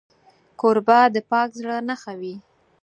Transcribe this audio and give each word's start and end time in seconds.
کوربه 0.59 0.99
د 1.15 1.17
پاک 1.31 1.49
زړه 1.59 1.77
نښه 1.87 2.13
وي. 2.19 2.35